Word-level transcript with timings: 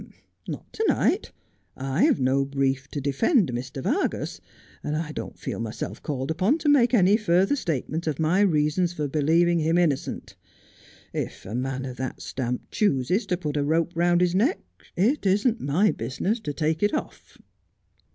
'Not 0.47 0.73
to 0.73 0.85
night. 0.87 1.31
I've 1.77 2.19
no 2.19 2.43
brief 2.43 2.87
to 2.87 2.99
defend 2.99 3.51
Mr. 3.51 3.83
Vargas, 3.83 4.41
and 4.83 4.97
I 4.97 5.11
don't 5.11 5.37
feel 5.37 5.59
myself 5.59 6.01
called 6.01 6.31
upon 6.31 6.57
to 6.57 6.67
make 6.69 6.95
any 6.95 7.17
further 7.17 7.55
statement 7.55 8.07
of 8.07 8.17
my 8.17 8.39
reasons 8.41 8.93
for 8.93 9.07
believing 9.07 9.59
him 9.59 9.77
innocent. 9.77 10.35
If 11.13 11.45
a 11.45 11.53
man 11.53 11.85
of 11.85 11.97
that 11.97 12.19
stamp 12.19 12.71
chooses 12.71 13.27
to 13.27 13.37
put 13.37 13.55
a 13.55 13.63
rope 13.63 13.91
round 13.93 14.21
his 14.21 14.33
neck 14.33 14.59
it 14.97 15.27
isn't 15.27 15.61
my 15.61 15.91
business 15.91 16.39
to 16.39 16.51
take 16.51 16.81
it 16.81 16.95
off.' 16.95 17.37